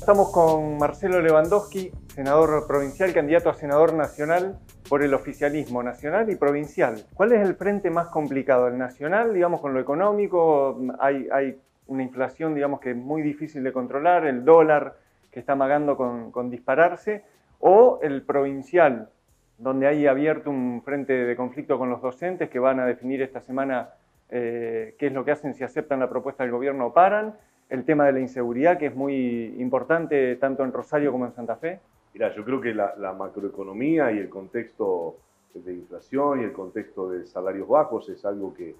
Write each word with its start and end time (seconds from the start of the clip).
Estamos 0.00 0.32
con 0.32 0.78
Marcelo 0.78 1.20
Lewandowski, 1.20 1.92
senador 2.08 2.66
provincial, 2.66 3.12
candidato 3.12 3.50
a 3.50 3.54
senador 3.54 3.92
nacional 3.92 4.58
por 4.88 5.02
el 5.02 5.12
oficialismo 5.12 5.82
nacional 5.82 6.30
y 6.30 6.36
provincial. 6.36 7.04
¿Cuál 7.12 7.32
es 7.32 7.46
el 7.46 7.54
frente 7.54 7.90
más 7.90 8.08
complicado? 8.08 8.66
¿El 8.66 8.78
nacional, 8.78 9.34
digamos, 9.34 9.60
con 9.60 9.74
lo 9.74 9.78
económico? 9.78 10.80
Hay, 10.98 11.60
una 11.86 12.02
inflación, 12.02 12.54
digamos, 12.54 12.80
que 12.80 12.92
es 12.92 12.96
muy 12.96 13.20
difícil 13.20 13.62
de 13.62 13.74
controlar, 13.74 14.26
el 14.26 14.42
dólar 14.42 14.96
que 15.30 15.38
está 15.38 15.52
amagando 15.52 15.98
con, 15.98 16.50
dispararse, 16.50 17.22
o 17.60 18.00
el 18.02 18.22
provincial, 18.22 19.10
donde 19.58 19.86
hay 19.86 20.06
abierto 20.06 20.48
un 20.48 20.80
frente 20.82 21.12
de 21.12 21.36
conflicto 21.36 21.78
con 21.78 21.90
los 21.90 22.00
docentes 22.00 22.48
que 22.48 22.58
van 22.58 22.80
a 22.80 22.86
definir 22.86 23.20
esta 23.20 23.42
semana 23.42 23.90
eh, 24.30 24.94
qué 24.98 25.08
es 25.08 25.12
lo 25.12 25.26
que 25.26 25.32
hacen 25.32 25.52
si 25.52 25.62
aceptan 25.62 26.00
la 26.00 26.08
propuesta 26.08 26.42
del 26.42 26.52
gobierno 26.52 26.86
o 26.86 26.92
paran, 26.94 27.34
el 27.70 27.84
tema 27.84 28.06
de 28.06 28.12
la 28.12 28.20
inseguridad, 28.20 28.78
que 28.78 28.86
es 28.86 28.94
muy 28.94 29.54
importante 29.58 30.36
tanto 30.36 30.64
en 30.64 30.72
Rosario 30.72 31.12
como 31.12 31.26
en 31.26 31.32
Santa 31.32 31.56
Fe? 31.56 31.80
Mira, 32.12 32.34
yo 32.34 32.44
creo 32.44 32.60
que 32.60 32.74
la, 32.74 33.14
macroeconomía 33.16 34.10
y 34.12 34.18
el 34.18 34.28
contexto 34.28 35.16
de 35.54 35.74
inflación 35.74 36.40
y 36.40 36.44
el 36.44 36.52
contexto 36.52 37.10
de 37.10 37.26
salarios 37.26 37.68
bajos 37.68 38.08
es 38.08 38.24
algo 38.24 38.52
que, 38.52 38.74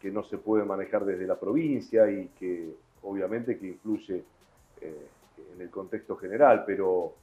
que 0.00 0.10
no 0.10 0.22
se 0.24 0.38
puede 0.38 0.64
manejar 0.64 1.04
desde 1.04 1.26
la 1.26 1.38
provincia 1.38 2.10
y 2.10 2.28
que 2.38 2.74
obviamente 3.02 3.58
que 3.58 3.68
influye 3.68 4.24
eh, 4.80 5.06
en 5.54 5.60
el 5.60 5.70
contexto 5.70 6.16
general, 6.16 6.64
pero 6.66 7.14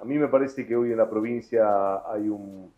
a 0.00 0.04
mí 0.04 0.18
me 0.18 0.28
parece 0.28 0.66
que 0.66 0.76
hoy 0.76 0.92
en 0.92 0.98
la 0.98 1.08
provincia 1.08 2.10
hay 2.10 2.28
un, 2.28 2.70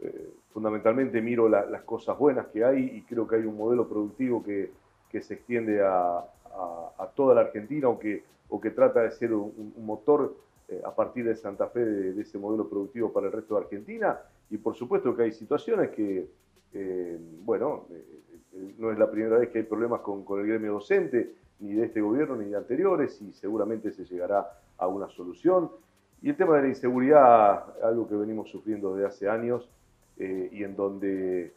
eh, 0.00 0.32
fundamentalmente 0.52 1.20
miro 1.20 1.48
las 1.48 1.82
cosas 1.82 2.18
buenas 2.18 2.46
que 2.48 2.64
hay 2.64 2.84
y 2.96 3.02
creo 3.02 3.26
que 3.26 3.36
hay 3.36 3.44
un 3.44 3.56
modelo 3.56 3.88
productivo 3.88 4.42
que, 4.42 4.70
que 5.10 5.20
se 5.20 5.34
extiende 5.34 5.82
a, 5.82 6.24
a, 6.56 7.10
toda 7.14 7.34
la 7.34 7.42
Argentina 7.42 7.88
o 7.88 7.98
que, 7.98 8.24
o 8.48 8.60
que 8.60 8.70
trata 8.70 9.02
de 9.02 9.10
ser 9.10 9.32
un, 9.32 9.74
motor 9.78 10.36
eh, 10.68 10.80
a 10.84 10.94
partir 10.94 11.24
de 11.24 11.36
Santa 11.36 11.68
Fe 11.68 11.84
de, 11.84 12.20
ese 12.20 12.38
modelo 12.38 12.68
productivo 12.68 13.12
para 13.12 13.26
el 13.26 13.32
resto 13.32 13.54
de 13.54 13.62
Argentina. 13.62 14.18
Y 14.50 14.58
por 14.58 14.74
supuesto 14.74 15.14
que 15.16 15.24
hay 15.24 15.32
situaciones 15.32 15.90
que, 15.90 16.28
eh, 16.72 17.18
bueno, 17.44 17.86
eh, 17.90 18.74
no 18.78 18.92
es 18.92 18.98
la 18.98 19.10
primera 19.10 19.38
vez 19.38 19.50
que 19.50 19.58
hay 19.58 19.64
problemas 19.64 20.00
con, 20.00 20.24
con, 20.24 20.40
el 20.40 20.46
gremio 20.46 20.74
docente, 20.74 21.34
ni 21.60 21.74
de 21.74 21.86
este 21.86 22.00
gobierno 22.00 22.36
ni 22.36 22.46
de 22.46 22.56
anteriores, 22.56 23.20
y 23.22 23.32
seguramente 23.32 23.92
se 23.92 24.04
llegará 24.04 24.50
a 24.78 24.86
una 24.86 25.08
solución. 25.08 25.70
Y 26.22 26.30
el 26.30 26.36
tema 26.36 26.56
de 26.56 26.62
la 26.62 26.68
inseguridad, 26.68 27.82
algo 27.82 28.08
que 28.08 28.14
venimos 28.14 28.48
sufriendo 28.50 28.94
desde 28.94 29.08
hace 29.08 29.28
años 29.28 29.68
y 30.16 30.62
en 30.62 30.76
donde 30.76 31.52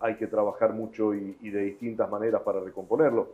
hay 0.00 0.16
que 0.16 0.26
trabajar 0.26 0.74
mucho 0.74 1.14
y, 1.14 1.36
y 1.40 1.50
de 1.50 1.62
distintas 1.62 2.10
maneras 2.10 2.42
para 2.42 2.60
recomponerlo 2.60 3.28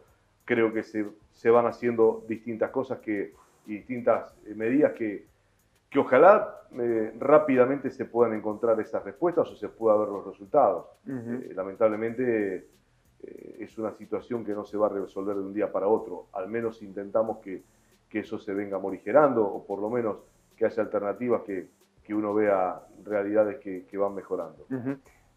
creo 0.47 0.73
que 0.73 0.83
se, 0.83 1.05
se 1.33 1.51
van 1.51 1.67
haciendo 1.67 2.25
distintas 2.27 2.71
cosas 2.71 3.01
que, 3.01 3.35
y 3.67 3.75
distintas 3.75 4.35
eh, 4.47 4.55
medidas 4.55 4.93
que, 4.93 5.27
que 5.91 5.99
ojalá 5.99 6.63
eh, 6.73 7.13
rápidamente 7.19 7.91
se 7.91 8.07
puedan 8.07 8.33
encontrar 8.33 8.81
esas 8.81 9.05
respuestas 9.05 9.51
o 9.51 9.57
se 9.57 9.69
pueda 9.69 9.97
ver 9.97 10.09
los 10.09 10.25
resultados. 10.25 10.87
Eh, 11.07 11.53
lamentablemente 11.55 12.69
es 13.59 13.77
una 13.77 13.93
situación 13.93 14.45
que 14.45 14.53
no 14.53 14.65
se 14.65 14.77
va 14.77 14.87
a 14.87 14.91
resolver 14.91 15.35
de 15.35 15.43
un 15.43 15.53
día 15.53 15.73
para 15.73 15.89
otro. 15.89 16.27
Al 16.33 16.49
menos 16.49 16.81
intentamos 16.83 17.39
que, 17.39 17.63
que 18.09 18.21
eso 18.21 18.39
se 18.39 18.55
venga 18.55 18.79
morigerando 18.79 19.45
o 19.45 19.67
por 19.67 19.81
lo 19.81 19.91
menos 19.91 20.19
que 20.57 20.65
haya 20.65 20.83
alternativas 20.83 21.43
que, 21.43 21.67
que 22.05 22.15
uno 22.15 22.33
vea 22.35 22.81
realidades 23.05 23.59
que, 23.59 23.85
que 23.85 23.99
van 23.99 24.15
mejorando. 24.15 24.67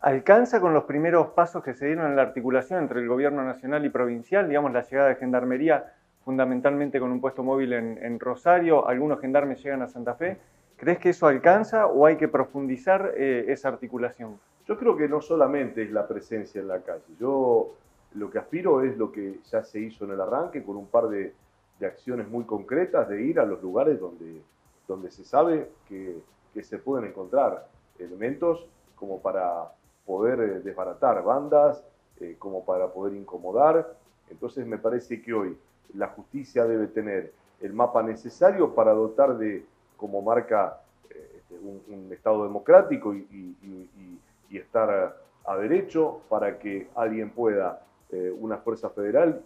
¿Alcanza 0.02 0.62
con 0.62 0.74
los 0.74 0.86
primeros 0.86 1.28
pasos 1.32 1.62
que 1.62 1.74
se 1.74 1.88
dieron 1.88 2.06
en 2.06 2.16
la 2.16 2.22
articulación 2.22 2.80
entre 2.80 3.02
el 3.02 3.10
gobierno 3.10 3.44
nacional 3.44 3.84
y 3.86 3.90
provincial, 3.90 4.48
digamos 4.48 4.72
la 4.72 4.82
llegada 4.82 5.10
de 5.10 5.16
gendarmería 5.16 5.92
fundamentalmente 6.24 7.02
con 7.02 7.12
un 7.12 7.20
puesto 7.20 7.44
móvil 7.44 7.74
en, 7.74 8.18
Rosario, 8.18 8.88
algunos 8.88 9.20
gendarmes 9.20 9.62
llegan 9.62 9.82
a 9.82 9.88
Santa 9.88 10.16
Fe? 10.16 10.38
¿Crees 10.78 11.00
que 11.00 11.10
eso 11.10 11.28
alcanza 11.28 11.88
o 11.88 12.06
hay 12.06 12.16
que 12.16 12.30
profundizar 12.30 13.12
eh, 13.18 13.46
esa 13.50 13.68
articulación? 13.68 14.40
Yo 14.66 14.78
creo 14.78 14.96
que 14.96 15.10
no 15.10 15.20
solamente 15.20 15.84
es 15.84 15.92
la 15.92 16.08
presencia 16.08 16.62
en 16.62 16.70
la 16.70 16.80
calle, 16.80 17.04
yo 17.20 17.76
lo 18.14 18.32
que 18.32 18.40
aspiro 18.40 18.82
es 18.82 18.98
lo 18.98 19.12
que 19.12 19.40
ya 19.52 19.64
se 19.64 19.82
hizo 19.82 20.06
en 20.06 20.12
el 20.12 20.22
arranque 20.22 20.64
con 20.64 20.78
un 20.78 20.88
par 20.88 21.10
de, 21.10 21.34
acciones 21.82 22.28
muy 22.28 22.46
concretas 22.46 23.08
de 23.08 23.22
ir 23.22 23.40
a 23.40 23.46
los 23.46 23.62
lugares 23.62 24.00
donde, 24.00 24.42
donde 24.86 25.12
se 25.12 25.24
sabe 25.24 25.70
que, 25.88 26.18
que 26.54 26.64
se 26.64 26.78
pueden 26.78 27.10
encontrar 27.10 27.68
elementos 27.98 28.66
como 28.96 29.22
para 29.22 29.72
poder 30.10 30.40
eh, 30.40 30.60
desbaratar 30.62 31.24
bandas, 31.24 31.86
eh, 32.20 32.36
como 32.40 32.66
para 32.66 32.92
poder 32.92 33.14
incomodar. 33.14 33.96
Entonces 34.32 34.66
me 34.66 34.80
parece 34.80 35.22
que 35.22 35.32
hoy 35.32 35.56
la 35.94 36.08
justicia 36.08 36.66
debe 36.66 36.88
tener 36.88 37.32
el 37.62 37.74
mapa 37.74 38.02
necesario 38.02 38.74
para 38.74 38.92
dotar 38.94 39.38
de, 39.38 39.64
como 39.98 40.24
marca, 40.24 40.82
eh, 41.12 41.32
este, 41.38 41.60
un, 41.60 42.12
Estado 42.12 42.44
democrático 42.44 43.14
y, 43.14 43.56
estar 44.50 45.16
a, 45.46 45.58
derecho 45.58 46.22
para 46.28 46.58
que 46.58 46.90
alguien 46.96 47.30
pueda, 47.30 47.82
una 48.40 48.58
fuerza 48.58 48.90
federal 48.90 49.42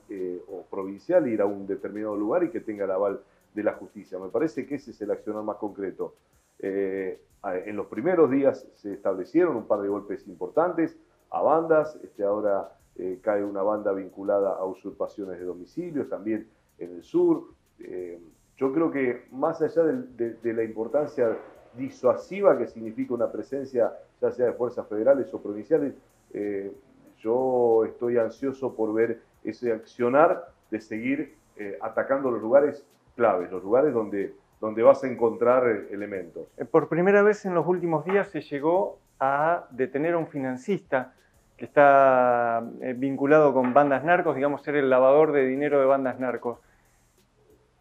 o 0.50 0.64
provincial, 0.72 1.28
ir 1.28 1.42
a 1.42 1.46
un 1.46 1.68
determinado 1.68 2.16
lugar 2.16 2.44
y 2.44 2.50
que 2.50 2.62
tenga 2.62 2.86
el 2.86 2.92
aval 2.92 3.20
de 3.54 3.64
la 3.64 3.74
justicia. 3.74 4.18
Me 4.18 4.30
parece 4.30 4.66
que 4.66 4.76
ese 4.76 4.92
es 4.92 5.02
el 5.02 5.12
accionar 5.12 5.44
más 5.44 5.58
concreto. 5.58 6.16
En 6.64 7.76
los 7.76 7.88
primeros 7.88 8.32
días 8.32 8.66
se 8.76 8.94
establecieron 8.94 9.58
un 9.58 9.68
par 9.68 9.82
de 9.82 9.90
golpes 9.90 10.26
importantes 10.28 10.98
a 11.30 11.42
bandas, 11.42 12.00
este, 12.04 12.24
ahora 12.24 12.72
eh, 12.96 13.20
cae 13.24 13.44
una 13.44 13.64
banda 13.64 13.92
vinculada 13.92 14.52
a 14.52 14.66
usurpaciones 14.66 15.40
de 15.40 15.46
domicilios, 15.46 16.08
también 16.08 16.48
en 16.78 16.92
el 16.92 17.04
sur. 17.04 17.46
Eh, 17.80 18.20
yo 18.56 18.72
creo 18.72 18.92
que 18.92 19.26
más 19.32 19.60
allá 19.64 19.84
de, 19.84 20.54
la 20.54 20.64
importancia 20.64 21.36
disuasiva 21.76 22.56
que 22.56 22.68
significa 22.68 23.16
una 23.16 23.32
presencia, 23.32 23.98
ya 24.22 24.32
sea 24.32 24.46
de 24.46 24.54
fuerzas 24.54 24.88
federales 24.88 25.34
o 25.34 25.42
provinciales, 25.42 25.96
eh, 26.34 26.72
yo 27.18 27.84
estoy 27.86 28.20
ansioso 28.20 28.76
por 28.76 28.94
ver 28.94 29.22
ese 29.44 29.74
accionar 29.74 30.50
de 30.70 30.80
seguir 30.80 31.36
atacando 31.82 32.32
los 32.32 32.42
lugares 32.42 32.84
claves, 33.16 33.52
los 33.52 33.64
lugares 33.64 33.94
donde 33.94 34.34
donde 34.64 34.82
vas 34.82 35.04
a 35.04 35.08
encontrar 35.08 35.68
elementos. 35.92 36.48
Eh, 36.56 36.64
por 36.64 36.88
primera 36.88 37.22
vez 37.22 37.44
en 37.44 37.54
los 37.54 37.68
últimos 37.68 38.06
días 38.06 38.30
se 38.30 38.40
llegó 38.40 38.98
a 39.20 39.68
detener 39.72 40.14
a 40.14 40.18
un 40.18 40.28
financista 40.28 41.14
que 41.58 41.66
está 41.66 42.64
eh, 42.80 42.94
vinculado 42.98 43.54
con 43.54 43.74
bandas 43.74 44.06
narcos, 44.06 44.38
digamos 44.38 44.64
ser 44.64 44.78
el 44.78 44.90
lavador 44.90 45.34
de 45.34 45.46
dinero 45.48 45.82
de 45.82 45.86
bandas 45.86 46.18
narcos. 46.18 46.60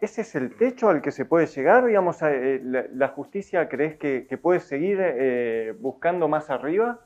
¿Ese 0.01 0.23
es 0.23 0.35
el 0.35 0.57
techo 0.57 0.89
al 0.89 1.03
que 1.03 1.13
se 1.13 1.25
puede 1.25 1.47
llegar? 1.47 1.87
Digamos, 1.87 2.21
eh, 2.23 2.61
la, 2.65 3.09
justicia 3.11 3.69
crees 3.69 3.97
que, 3.97 4.37
puede 4.43 4.59
seguir 4.59 5.77
buscando 5.79 6.27
más 6.27 6.51
arriba? 6.51 6.99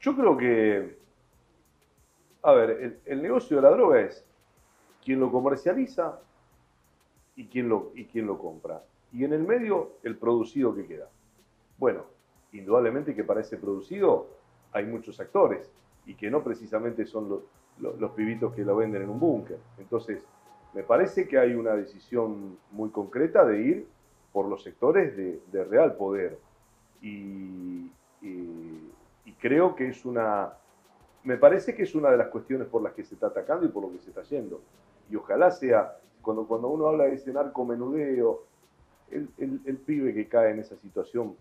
Yo 0.00 0.16
creo 0.16 0.34
que, 0.38 0.96
a 2.42 2.52
ver, 2.52 3.00
el 3.04 3.20
negocio 3.20 3.58
de 3.58 3.62
la 3.64 3.68
droga 3.68 4.00
es 4.00 4.24
quien 5.04 5.20
lo 5.20 5.30
comercializa, 5.30 6.18
y 7.38 7.46
quién 7.46 7.68
lo, 7.68 7.92
y 7.94 8.06
quién 8.06 8.26
lo 8.26 8.36
compra. 8.36 8.82
Y 9.12 9.24
en 9.24 9.32
el 9.32 9.44
medio, 9.44 9.92
el 10.02 10.16
producido 10.16 10.74
que 10.74 10.86
queda. 10.86 11.08
Bueno, 11.78 12.04
indudablemente 12.52 13.14
que 13.14 13.22
para 13.22 13.40
ese 13.40 13.56
producido 13.56 14.26
hay 14.72 14.84
muchos 14.84 15.20
actores 15.20 15.70
y 16.04 16.14
que 16.14 16.30
no 16.32 16.42
precisamente 16.42 17.06
son 17.06 17.28
los, 17.28 18.00
los, 18.00 18.10
pibitos 18.10 18.52
que 18.54 18.64
lo 18.64 18.74
venden 18.74 19.02
en 19.02 19.08
un 19.08 19.20
búnker. 19.20 19.58
Entonces, 19.78 20.26
me 20.74 20.82
parece 20.82 21.28
que 21.28 21.38
hay 21.38 21.54
una 21.54 21.74
decisión 21.74 22.58
muy 22.72 22.90
concreta 22.90 23.44
de 23.44 23.62
ir 23.62 23.86
por 24.32 24.46
los 24.48 24.64
sectores 24.64 25.16
de, 25.16 25.40
de 25.52 25.64
real 25.64 25.94
poder. 25.94 26.40
Y, 27.00 27.92
y, 28.20 28.92
y, 29.24 29.32
creo 29.38 29.76
que 29.76 29.90
es 29.90 30.04
una, 30.04 30.54
me 31.22 31.36
parece 31.36 31.76
que 31.76 31.84
es 31.84 31.94
una 31.94 32.10
de 32.10 32.16
las 32.16 32.28
cuestiones 32.28 32.66
por 32.66 32.82
las 32.82 32.94
que 32.94 33.04
se 33.04 33.14
está 33.14 33.28
atacando 33.28 33.64
y 33.64 33.68
por 33.68 33.84
lo 33.84 33.92
que 33.92 34.00
se 34.00 34.10
está 34.10 34.24
yendo. 34.24 34.60
Y 35.08 35.14
ojalá 35.14 35.52
sea 35.52 35.98
cuando, 36.34 36.68
uno 36.68 36.88
habla 36.88 37.04
de 37.04 37.14
ese 37.14 37.32
narcomenudeo, 37.32 38.42
el, 39.10 39.28
el, 39.38 39.76
pibe 39.78 40.12
que 40.12 40.28
cae 40.28 40.50
en 40.50 40.58
esa 40.58 40.76
situación 40.76 41.34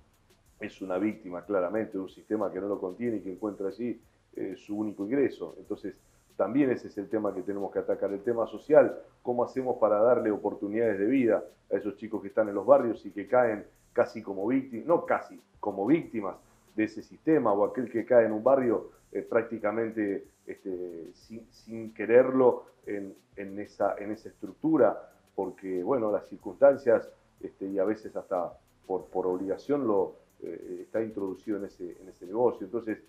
es 0.59 0.81
una 0.81 0.97
víctima 0.97 1.43
claramente 1.43 1.93
de 1.93 1.99
un 1.99 2.09
sistema 2.09 2.51
que 2.51 2.61
no 2.61 2.67
lo 2.67 2.79
contiene 2.79 3.17
y 3.17 3.19
que 3.19 3.33
encuentra 3.33 3.67
allí 3.67 3.99
eh, 4.35 4.55
su 4.55 4.77
único 4.77 5.03
ingreso. 5.03 5.55
Entonces, 5.57 5.95
también 6.37 6.71
ese 6.71 6.87
es 6.87 6.97
el 6.97 7.09
tema 7.09 7.33
que 7.33 7.41
tenemos 7.41 7.71
que 7.73 7.79
atacar, 7.79 8.13
el 8.13 8.23
tema 8.23 8.47
social, 8.47 8.97
cómo 9.21 9.43
hacemos 9.43 9.77
para 9.77 9.99
darle 9.99 10.31
oportunidades 10.31 10.99
de 10.99 11.05
vida 11.05 11.43
a 11.69 11.75
esos 11.75 11.97
chicos 11.97 12.21
que 12.21 12.29
están 12.29 12.47
en 12.47 12.55
los 12.55 12.65
barrios 12.65 13.05
y 13.05 13.11
que 13.11 13.27
caen 13.27 13.65
casi 13.91 14.21
como 14.21 14.47
víctimas, 14.47 14.87
no 14.87 15.05
casi, 15.05 15.41
como 15.59 15.85
víctimas 15.85 16.37
de 16.75 16.85
ese 16.85 17.03
sistema, 17.03 17.51
o 17.51 17.65
aquel 17.65 17.91
que 17.91 18.05
cae 18.05 18.25
en 18.25 18.31
un 18.31 18.43
barrio 18.43 18.91
eh, 19.11 19.21
prácticamente 19.21 20.27
este, 20.45 21.11
sin, 21.13 21.93
quererlo 21.93 22.65
en, 22.85 23.15
esa, 23.59 23.95
estructura, 23.95 25.11
porque 25.35 25.83
bueno, 25.83 26.11
las 26.11 26.27
circunstancias 26.27 27.09
este, 27.41 27.67
y 27.67 27.79
a 27.79 27.83
veces 27.83 28.15
hasta 28.15 28.53
por, 28.85 29.27
obligación 29.27 29.85
lo 29.85 30.15
eh, 30.41 30.79
está 30.83 31.01
introducido 31.01 31.57
en 31.57 31.65
ese, 31.65 32.25
negocio. 32.25 32.65
Entonces, 32.65 32.99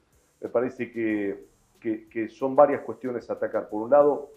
me 0.41 0.49
parece 0.49 0.91
que, 0.91 2.29
son 2.29 2.57
varias 2.57 2.83
cuestiones 2.83 3.31
a 3.31 3.35
atacar. 3.35 3.69
Por 3.69 3.83
un 3.83 3.91
lado, 3.91 4.31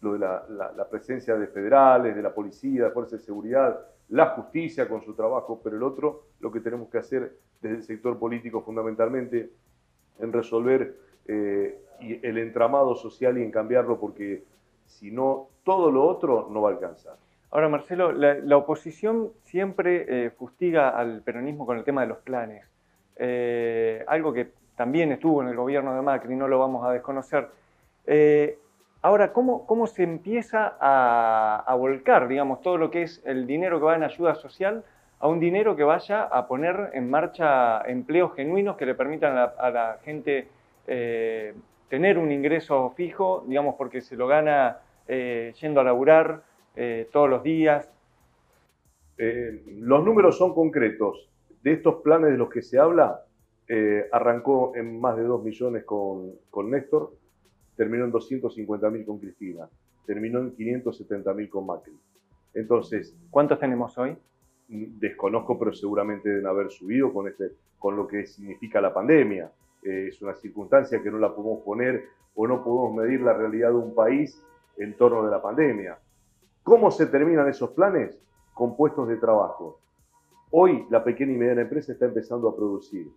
lo 0.00 0.14
de 0.14 0.18
la, 0.18 0.88
presencia 0.90 1.36
de 1.36 1.46
federales, 1.46 2.16
de 2.16 2.22
la 2.22 2.34
policía, 2.34 2.84
de 2.84 2.90
fuerzas 2.90 3.20
de 3.20 3.26
seguridad, 3.26 3.86
la 4.08 4.30
justicia 4.30 4.88
con 4.88 5.02
su 5.02 5.14
trabajo, 5.14 5.60
pero 5.62 5.76
el 5.76 5.82
otro, 5.82 6.24
lo 6.40 6.50
que 6.50 6.60
tenemos 6.60 6.88
que 6.88 6.98
hacer 6.98 7.38
desde 7.60 7.76
el 7.76 7.82
sector 7.84 8.18
político 8.18 8.62
fundamentalmente, 8.62 9.52
en 10.20 10.32
resolver 10.32 10.94
eh, 11.26 11.78
el 12.00 12.38
entramado 12.38 12.94
social 12.94 13.38
y 13.38 13.42
en 13.42 13.50
cambiarlo, 13.50 13.98
porque 13.98 14.42
si 14.86 15.10
no, 15.10 15.48
todo 15.64 15.90
lo 15.90 16.06
otro 16.06 16.48
no 16.50 16.62
va 16.62 16.70
a 16.70 16.72
alcanzar. 16.72 17.16
Ahora, 17.50 17.68
Marcelo, 17.68 18.12
la, 18.12 18.56
oposición 18.56 19.30
siempre 19.44 20.26
eh, 20.26 20.30
fustiga 20.30 20.90
al 20.90 21.20
peronismo 21.22 21.66
con 21.66 21.78
el 21.78 21.84
tema 21.84 22.02
de 22.02 22.06
los 22.06 22.18
planes. 22.18 22.64
Eh, 23.16 24.04
algo 24.06 24.32
que 24.32 24.52
también 24.76 25.12
estuvo 25.12 25.42
en 25.42 25.48
el 25.48 25.56
gobierno 25.56 25.94
de 25.94 26.00
Macri, 26.00 26.36
no 26.36 26.48
lo 26.48 26.58
vamos 26.58 26.86
a 26.86 26.92
desconocer. 26.92 27.48
Ahora, 29.02 29.32
¿cómo, 29.32 29.66
¿cómo, 29.66 29.86
se 29.86 30.02
empieza 30.02 30.76
a, 30.78 31.74
volcar, 31.74 32.28
digamos, 32.28 32.60
todo 32.60 32.76
lo 32.76 32.90
que 32.90 33.02
es 33.02 33.22
el 33.24 33.46
dinero 33.46 33.78
que 33.78 33.86
va 33.86 33.96
en 33.96 34.02
ayuda 34.02 34.34
social 34.34 34.84
a 35.20 35.28
un 35.28 35.38
dinero 35.38 35.76
que 35.76 35.84
vaya 35.84 36.24
a 36.24 36.48
poner 36.48 36.90
en 36.94 37.10
marcha 37.10 37.82
empleos 37.82 38.34
genuinos 38.34 38.76
que 38.76 38.86
le 38.86 38.94
permitan 38.94 39.36
a 39.36 39.70
la, 39.70 39.98
gente 40.02 40.48
eh, 40.86 41.54
tener 41.88 42.16
un 42.16 42.32
ingreso 42.32 42.90
fijo, 42.96 43.44
digamos, 43.46 43.74
porque 43.76 44.00
se 44.00 44.16
lo 44.16 44.26
gana 44.26 44.78
eh, 45.06 45.52
yendo 45.60 45.80
a 45.80 45.84
laburar 45.84 46.42
eh, 46.74 47.08
todos 47.12 47.28
los 47.28 47.42
días? 47.42 47.88
los 49.18 50.02
números 50.02 50.38
son 50.38 50.54
concretos. 50.54 51.28
De 51.62 51.72
estos 51.72 51.96
planes 51.96 52.30
de 52.30 52.38
los 52.38 52.48
que 52.48 52.62
se 52.62 52.78
habla, 52.78 53.22
arrancó 54.12 54.72
en 54.74 54.98
más 54.98 55.14
de 55.18 55.24
2 55.24 55.44
millones 55.44 55.84
con, 55.84 56.32
con 56.48 56.70
Néstor, 56.70 57.12
terminó 57.76 58.06
en 58.06 58.12
250.000 58.12 59.04
con 59.04 59.18
Cristina, 59.18 59.68
terminó 60.06 60.38
en 60.38 60.56
570.000 60.56 61.50
con 61.50 61.66
Macri. 61.66 61.92
Entonces... 62.54 63.14
¿Cuántos 63.30 63.60
tenemos 63.60 63.98
hoy? 63.98 64.16
Desconozco, 64.72 65.58
pero 65.58 65.72
seguramente 65.72 66.28
deben 66.28 66.46
haber 66.46 66.70
subido 66.70 67.12
con, 67.12 67.26
este, 67.26 67.50
con 67.78 67.96
lo 67.96 68.06
que 68.06 68.26
significa 68.26 68.80
la 68.80 68.94
pandemia. 68.94 69.50
Eh, 69.82 70.06
es 70.08 70.22
una 70.22 70.34
circunstancia 70.34 71.02
que 71.02 71.10
no 71.10 71.18
la 71.18 71.34
podemos 71.34 71.62
poner 71.64 72.04
o 72.36 72.46
no 72.46 72.62
podemos 72.62 72.94
medir 72.94 73.20
la 73.20 73.32
realidad 73.32 73.70
de 73.70 73.76
un 73.76 73.94
país 73.94 74.40
en 74.76 74.96
torno 74.96 75.24
de 75.24 75.30
la 75.30 75.42
pandemia. 75.42 75.98
¿Cómo 76.62 76.90
se 76.90 77.06
terminan 77.06 77.48
esos 77.48 77.70
planes? 77.70 78.16
Con 78.54 78.76
puestos 78.76 79.08
de 79.08 79.16
trabajo. 79.16 79.80
Hoy 80.52 80.86
la 80.88 81.02
pequeña 81.02 81.32
y 81.32 81.36
mediana 81.36 81.62
empresa 81.62 81.92
está 81.92 82.06
empezando 82.06 82.48
a 82.48 82.56
producir. 82.56 83.08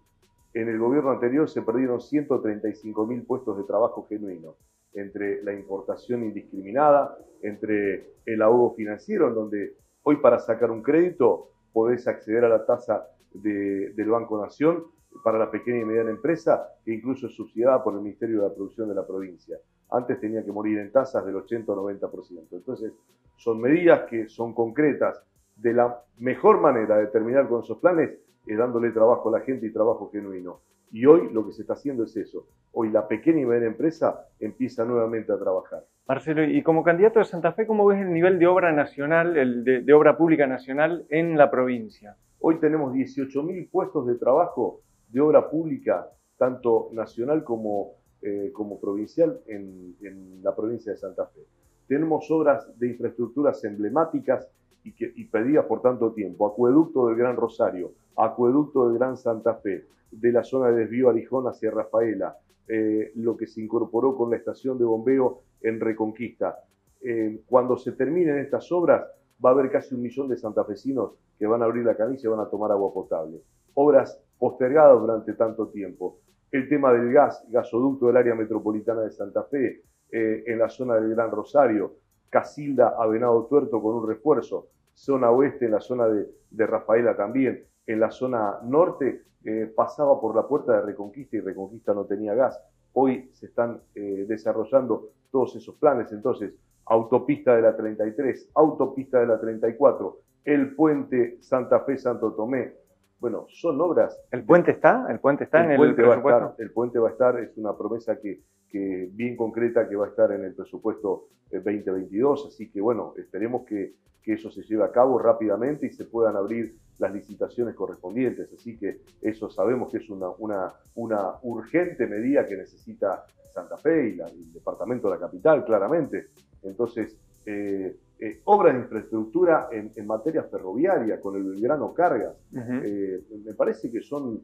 En 0.53 0.69
el 0.69 0.79
gobierno 0.79 1.11
anterior 1.11 1.49
se 1.49 1.61
perdieron 1.61 2.01
135 2.01 3.05
mil 3.05 3.23
puestos 3.23 3.57
de 3.57 3.63
trabajo 3.63 4.05
genuinos, 4.07 4.55
entre 4.93 5.43
la 5.43 5.53
importación 5.53 6.23
indiscriminada, 6.23 7.17
entre 7.41 8.13
el 8.25 8.41
ahogo 8.41 8.73
financiero, 8.75 9.27
en 9.27 9.35
donde 9.35 9.73
hoy 10.03 10.17
para 10.17 10.39
sacar 10.39 10.71
un 10.71 10.81
crédito 10.81 11.49
podés 11.71 12.07
acceder 12.07 12.45
a 12.45 12.49
la 12.49 12.65
tasa 12.65 13.07
del 13.33 14.09
Banco 14.09 14.39
Nación 14.39 14.85
para 15.23 15.37
la 15.37 15.49
pequeña 15.49 15.79
y 15.79 15.85
mediana 15.85 16.11
empresa, 16.11 16.69
que 16.83 16.93
incluso 16.93 17.27
es 17.27 17.35
subsidiada 17.35 17.83
por 17.83 17.93
el 17.93 18.01
Ministerio 18.01 18.41
de 18.41 18.47
la 18.47 18.53
Producción 18.53 18.89
de 18.89 18.95
la 18.95 19.05
provincia. 19.05 19.57
Antes 19.89 20.19
tenía 20.19 20.43
que 20.43 20.51
morir 20.51 20.79
en 20.79 20.91
tasas 20.91 21.25
del 21.25 21.35
80 21.35 21.71
o 21.71 21.75
90%. 21.75 22.47
Entonces, 22.51 22.93
son 23.37 23.59
medidas 23.59 24.03
que 24.09 24.27
son 24.27 24.53
concretas. 24.53 25.23
De 25.55 25.73
la 25.73 26.01
mejor 26.17 26.59
manera 26.59 26.97
de 26.97 27.07
terminar 27.07 27.47
con 27.47 27.63
esos 27.63 27.77
planes 27.77 28.11
es 28.45 28.57
dándole 28.57 28.91
trabajo 28.91 29.29
a 29.29 29.39
la 29.39 29.45
gente 29.45 29.67
y 29.67 29.71
trabajo 29.71 30.09
genuino. 30.11 30.61
Y 30.91 31.05
hoy 31.05 31.31
lo 31.31 31.45
que 31.45 31.53
se 31.53 31.61
está 31.61 31.73
haciendo 31.73 32.03
es 32.03 32.15
eso. 32.17 32.47
Hoy 32.71 32.89
la 32.89 33.07
pequeña 33.07 33.41
y 33.41 33.45
mediana 33.45 33.67
empresa 33.67 34.27
empieza 34.39 34.83
nuevamente 34.83 35.31
a 35.31 35.37
trabajar. 35.37 35.83
Marcelo, 36.05 36.43
y 36.43 36.61
como 36.63 36.83
candidato 36.83 37.19
de 37.19 37.25
Santa 37.25 37.53
Fe, 37.53 37.65
¿cómo 37.65 37.85
ves 37.85 38.01
el 38.01 38.11
nivel 38.11 38.37
de 38.37 38.45
obra 38.45 38.73
nacional, 38.73 39.37
el 39.37 39.63
de, 39.63 39.93
obra 39.93 40.17
pública 40.17 40.45
nacional 40.45 41.05
en 41.09 41.37
la 41.37 41.49
provincia? 41.49 42.17
Hoy 42.41 42.59
tenemos 42.59 42.93
18.000 42.93 43.69
puestos 43.71 44.05
de 44.07 44.15
trabajo 44.15 44.81
de 45.07 45.21
obra 45.21 45.49
pública, 45.49 46.09
tanto 46.37 46.89
nacional 46.91 47.45
como, 47.45 47.93
eh, 48.21 48.51
como 48.51 48.81
provincial, 48.81 49.39
en, 49.47 49.95
en 50.01 50.43
la 50.43 50.53
provincia 50.53 50.91
de 50.91 50.97
Santa 50.97 51.25
Fe. 51.27 51.39
Tenemos 51.87 52.29
obras 52.31 52.67
de 52.77 52.87
infraestructuras 52.87 53.63
emblemáticas 53.63 54.49
y, 54.83 54.91
que, 54.91 55.13
y 55.15 55.23
pedidas 55.23 55.65
por 55.67 55.81
tanto 55.81 56.11
tiempo. 56.11 56.45
Acueducto 56.45 57.07
del 57.07 57.15
Gran 57.15 57.37
Rosario, 57.37 57.93
acueducto 58.17 58.89
del 58.89 58.97
Gran 58.97 59.15
Santa 59.15 59.55
Fe, 59.55 59.85
de 60.11 60.31
la 60.33 60.43
zona 60.43 60.69
de 60.69 60.81
desvío 60.81 61.09
Arijón 61.09 61.47
hacia 61.47 61.71
Rafaela, 61.71 62.35
eh, 62.67 63.11
lo 63.15 63.35
que 63.35 63.47
se 63.47 63.61
incorporó 63.61 64.15
con 64.15 64.29
la 64.29 64.37
estación 64.37 64.77
de 64.77 64.85
bombeo 64.85 65.41
en 65.63 65.79
Reconquista. 65.79 66.59
Eh, 67.01 67.41
cuando 67.47 67.77
se 67.77 67.93
terminen 67.93 68.37
estas 68.37 68.71
obras, 68.71 69.03
va 69.43 69.49
a 69.49 69.53
haber 69.53 69.71
casi 69.71 69.95
un 69.95 70.01
millón 70.01 70.29
de 70.29 70.37
santafesinos 70.37 71.13
que 71.37 71.47
van 71.47 71.61
a 71.61 71.65
abrir 71.65 71.83
la 71.83 71.97
canilla 71.97 72.21
y 72.23 72.27
van 72.27 72.39
a 72.39 72.49
tomar 72.49 72.71
agua 72.71 72.93
potable. 72.93 73.41
Obras 73.73 74.21
postergadas 74.37 74.99
durante 74.99 75.33
tanto 75.33 75.69
tiempo. 75.69 76.19
El 76.51 76.69
tema 76.69 76.93
del 76.93 77.11
gas, 77.11 77.43
gasoducto 77.49 78.07
del 78.07 78.17
área 78.17 78.35
metropolitana 78.35 79.01
de 79.01 79.11
Santa 79.11 79.43
Fe, 79.45 79.81
eh, 80.11 80.43
en 80.45 80.59
la 80.59 80.69
zona 80.69 80.95
del 80.95 81.09
Gran 81.09 81.31
Rosario, 81.31 81.95
Casilda 82.29 82.95
a 82.97 83.07
Venado 83.07 83.45
Tuerto 83.45 83.81
con 83.81 83.95
un 83.95 84.07
refuerzo, 84.07 84.67
zona 84.93 85.31
oeste 85.31 85.65
en 85.65 85.71
la 85.71 85.79
zona 85.79 86.07
de, 86.07 86.27
de 86.51 86.67
Rafaela 86.67 87.17
también, 87.17 87.65
en 87.85 87.99
la 87.99 88.11
zona 88.11 88.59
norte 88.63 89.23
eh, 89.43 89.71
pasaba 89.75 90.19
por 90.21 90.35
la 90.35 90.47
puerta 90.47 90.73
de 90.73 90.81
Reconquista 90.81 91.35
y 91.35 91.41
Reconquista 91.41 91.93
no 91.93 92.05
tenía 92.05 92.33
gas. 92.33 92.61
Hoy 92.93 93.29
se 93.33 93.47
están 93.47 93.81
eh, 93.95 94.25
desarrollando 94.27 95.09
todos 95.31 95.55
esos 95.55 95.75
planes. 95.75 96.11
Entonces, 96.11 96.53
autopista 96.85 97.55
de 97.55 97.61
la 97.61 97.75
33, 97.75 98.51
autopista 98.55 99.19
de 99.19 99.27
la 99.27 99.39
34, 99.39 100.19
el 100.45 100.75
puente 100.75 101.37
Santa 101.41 101.81
Fe-Santo 101.81 102.33
Tomé. 102.33 102.73
Bueno, 103.19 103.45
son 103.47 103.79
obras. 103.79 104.19
¿El 104.31 104.43
puente 104.43 104.71
está? 104.71 105.07
¿El 105.09 105.19
puente 105.19 105.45
está 105.45 105.63
en 105.63 105.71
el 105.71 105.95
presupuesto? 105.95 106.55
el 106.57 106.71
puente 106.71 106.99
va 106.99 107.09
a 107.09 107.11
estar, 107.11 107.39
es 107.39 107.57
una 107.57 107.75
promesa 107.77 108.19
que, 108.19 108.41
bien 108.79 109.35
concreta 109.35 109.87
que 109.87 109.95
va 109.95 110.05
a 110.05 110.09
estar 110.09 110.31
en 110.31 110.43
el 110.45 110.53
presupuesto 110.53 111.27
2022. 111.51 112.45
Eh, 112.45 112.47
Así 112.47 112.69
que 112.69 112.81
bueno, 112.81 113.13
esperemos 113.17 113.65
que, 113.65 113.93
que 114.21 114.33
eso 114.33 114.49
se 114.49 114.63
lleve 114.63 114.83
a 114.83 114.91
cabo 114.91 115.19
rápidamente 115.19 115.87
y 115.87 115.91
se 115.91 116.05
puedan 116.05 116.35
abrir 116.35 116.75
las 116.99 117.13
licitaciones 117.13 117.75
correspondientes. 117.75 118.51
Así 118.53 118.77
que 118.77 119.01
eso 119.21 119.49
sabemos 119.49 119.91
que 119.91 119.97
es 119.97 120.09
una, 120.09 120.29
una, 120.37 120.73
una 120.95 121.33
urgente 121.43 122.07
medida 122.07 122.45
que 122.45 122.55
necesita 122.55 123.25
Santa 123.53 123.77
Fe 123.77 124.15
y, 124.15 124.19
el 124.19 124.53
departamento 124.53 125.09
de 125.09 125.15
la 125.15 125.19
capital, 125.19 125.63
claramente. 125.65 126.27
Entonces, 126.63 127.17
eh, 127.45 127.95
eh, 128.25 128.41
obras 128.45 128.73
de 128.73 128.81
infraestructura 128.81 129.69
en, 129.71 130.07
materia 130.07 130.43
ferroviaria 130.43 131.19
con 131.19 131.35
el 131.35 131.59
grano 131.59 131.93
Cargas, 131.93 132.35
eh, 132.53 133.21
me 133.43 133.53
parece 133.53 133.91
que 133.91 134.01
son, 134.01 134.41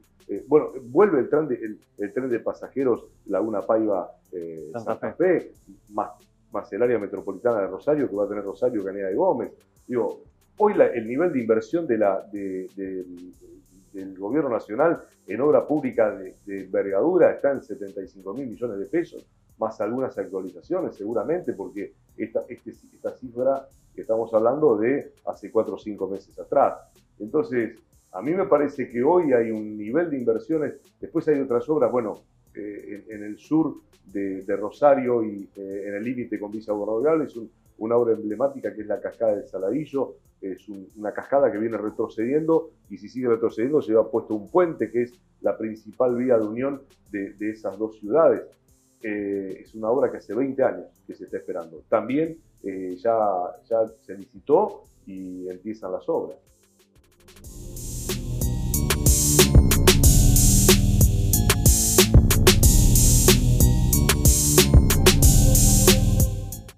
bueno, 0.48 0.72
vuelve 0.84 1.20
el 1.20 1.30
tren 1.30 1.48
de, 1.48 1.78
el, 1.98 2.14
tren 2.14 2.30
de 2.30 2.40
pasajeros 2.40 3.08
Laguna 3.28 3.62
Paiva 3.62 4.12
Santa, 4.84 5.14
Fe, 5.14 5.52
más, 5.90 6.12
más 6.52 6.72
el 6.74 6.84
área 6.84 7.00
metropolitana 7.00 7.62
de 7.62 7.68
Rosario, 7.68 8.10
que 8.10 8.16
va 8.16 8.26
a 8.26 8.30
tener 8.30 8.44
Rosario, 8.44 8.84
Caneda 8.84 9.08
de 9.08 9.16
Gómez. 9.16 9.52
Digo, 9.88 10.24
Hoy 10.62 10.74
el 10.94 11.08
nivel 11.08 11.32
de 11.32 11.40
inversión 11.40 11.88
de 11.88 11.98
la, 11.98 12.22
del 12.32 14.18
gobierno 14.18 14.50
nacional 14.50 15.02
en 15.26 15.40
obra 15.40 15.66
pública 15.66 16.12
de, 16.12 16.36
envergadura 16.46 17.32
está 17.32 17.54
en 17.54 17.64
75 17.64 18.34
mil 18.34 18.48
millones 18.48 18.78
de 18.78 18.86
pesos, 18.88 19.26
más 19.60 19.80
algunas 19.82 20.18
actualizaciones 20.18 20.96
seguramente, 20.96 21.54
porque 21.54 21.94
esta, 22.18 22.44
este, 22.48 22.72
esta 22.72 23.12
cifra 23.16 23.68
que 23.94 24.02
estamos 24.02 24.34
hablando 24.34 24.78
de 24.78 25.14
hace 25.26 25.52
cuatro 25.52 25.76
o 25.76 25.78
cinco 25.78 26.08
meses 26.08 26.38
atrás. 26.40 26.80
Entonces, 27.20 27.78
a 28.12 28.22
mí 28.22 28.32
me 28.32 28.46
parece 28.46 28.90
que 28.90 29.04
hoy 29.04 29.34
hay 29.34 29.52
un 29.52 29.78
nivel 29.78 30.10
de 30.10 30.18
inversiones, 30.18 30.76
después 31.00 31.28
hay 31.28 31.40
otras 31.40 31.68
obras, 31.70 31.92
bueno, 31.92 32.24
eh, 32.56 33.06
en, 33.10 33.24
el 33.24 33.38
sur 33.38 33.76
de, 34.12 34.44
Rosario 34.56 35.24
y 35.24 35.48
eh, 35.56 35.84
en 35.88 35.96
el 35.96 36.04
límite 36.04 36.40
con 36.40 36.52
Visa 36.52 36.74
Gobernador 36.74 37.22
es 37.28 37.40
una 37.78 37.96
obra 37.96 38.14
emblemática 38.14 38.74
que 38.74 38.82
es 38.82 38.88
la 38.88 39.00
cascada 39.00 39.36
del 39.36 39.48
Saladillo, 39.48 40.16
es 40.42 40.68
una 40.96 41.12
cascada 41.14 41.52
que 41.52 41.58
viene 41.58 41.78
retrocediendo 41.78 42.72
y 42.90 42.98
si 42.98 43.10
sigue 43.10 43.28
retrocediendo 43.28 43.82
se 43.82 43.94
va 43.94 44.10
puesto 44.10 44.36
un 44.36 44.50
puente 44.50 44.90
que 44.90 45.04
es 45.04 45.14
la 45.42 45.58
principal 45.58 46.16
vía 46.16 46.38
de 46.38 46.46
unión 46.46 46.82
de, 47.12 47.36
esas 47.50 47.78
dos 47.78 47.98
ciudades. 48.00 48.42
Eh, 49.02 49.62
es 49.64 49.74
una 49.76 49.90
obra 49.90 50.12
que 50.12 50.18
hace 50.18 50.34
20 50.34 50.62
años 50.64 50.88
que 51.08 51.16
se 51.16 51.26
está 51.26 51.38
esperando. 51.38 51.84
También 51.88 52.38
eh, 52.64 52.96
ya, 52.98 53.16
ya 53.70 53.88
se 54.02 54.18
licitó 54.18 54.84
y 55.06 55.50
empiezan 55.50 55.92
las 55.92 56.08
obras. 56.10 56.38